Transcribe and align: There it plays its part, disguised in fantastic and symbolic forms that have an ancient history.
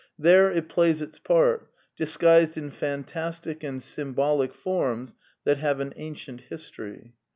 There 0.17 0.49
it 0.51 0.67
plays 0.67 0.99
its 0.99 1.19
part, 1.19 1.69
disguised 1.95 2.57
in 2.57 2.71
fantastic 2.71 3.61
and 3.63 3.79
symbolic 3.83 4.51
forms 4.51 5.13
that 5.43 5.57
have 5.57 5.79
an 5.79 5.93
ancient 5.95 6.41
history. 6.49 7.13